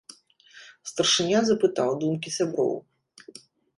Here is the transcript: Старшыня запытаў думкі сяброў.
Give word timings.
Старшыня 0.91 1.39
запытаў 1.49 1.89
думкі 2.05 2.29
сяброў. 2.37 2.75